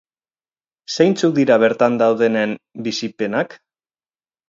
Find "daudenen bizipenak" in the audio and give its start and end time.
2.05-3.59